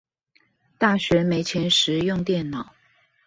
[0.79, 2.65] 大學沒錢時用電腦